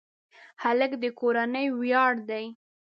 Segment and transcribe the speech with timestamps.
[0.63, 2.45] هلک د کورنۍ ویاړ دی.